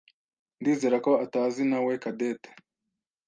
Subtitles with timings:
[0.59, 2.49] Ndizera ko atazi nawe Cadette.